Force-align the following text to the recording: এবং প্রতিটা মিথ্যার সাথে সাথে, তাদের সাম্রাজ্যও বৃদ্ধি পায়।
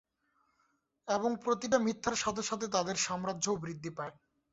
এবং 1.07 1.31
প্রতিটা 1.43 1.77
মিথ্যার 1.79 2.15
সাথে 2.15 2.43
সাথে, 2.43 2.65
তাদের 2.75 2.97
সাম্রাজ্যও 3.05 3.61
বৃদ্ধি 3.63 3.91
পায়। 3.97 4.13